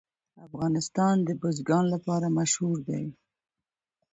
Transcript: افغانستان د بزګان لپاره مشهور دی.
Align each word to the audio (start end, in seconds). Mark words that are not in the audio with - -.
افغانستان 0.47 1.15
د 1.27 1.29
بزګان 1.41 1.85
لپاره 1.93 2.27
مشهور 2.37 2.77
دی. 2.89 3.05